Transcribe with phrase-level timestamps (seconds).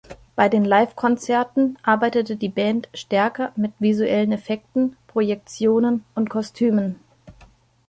[0.35, 6.95] Bei den Livekonzerten arbeitete die Band stärker mit visuellen Effekten, Projektionen und Kostümen.